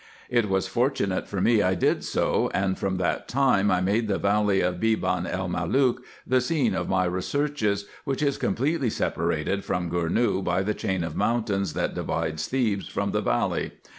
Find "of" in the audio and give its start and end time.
4.59-4.79, 6.73-6.89, 11.03-11.15